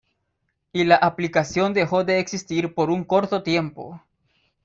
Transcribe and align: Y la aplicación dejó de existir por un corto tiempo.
Y 0.73 0.83
la 0.83 0.95
aplicación 0.95 1.75
dejó 1.75 2.03
de 2.03 2.17
existir 2.17 2.73
por 2.73 2.89
un 2.89 3.03
corto 3.03 3.43
tiempo. 3.43 4.01